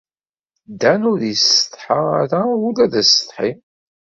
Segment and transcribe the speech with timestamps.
[0.79, 3.49] Dan ur yessetḥa ara ula d assetḥi.